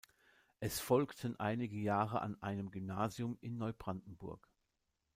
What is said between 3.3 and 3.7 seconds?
in